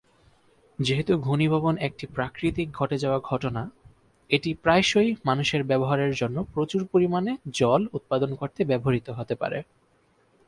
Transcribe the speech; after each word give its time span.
যেহেতু 0.79 1.13
ঘনীভবন 1.19 1.75
একটি 1.77 2.05
প্রাকৃতিকভাবে 2.07 2.77
ঘটে 2.77 2.97
যাওয়া 2.97 3.19
ঘটনা, 3.23 3.61
এটি 4.29 4.49
প্রায়শই 4.53 5.15
মানুষের 5.25 5.61
ব্যবহারের 5.63 6.13
জন্য 6.13 6.37
প্রচুর 6.53 6.81
পরিমাণে 6.85 7.31
জল 7.53 7.81
উৎপাদন 7.93 8.35
করতে 8.35 8.61
ব্যবহৃত 8.65 9.07
হতে 9.09 9.35
পারে। 9.35 9.59